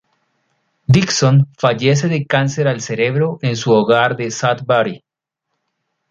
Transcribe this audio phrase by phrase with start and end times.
[0.89, 5.03] Dickson fallece de cáncer al cerebro en su hogar de Sudbury.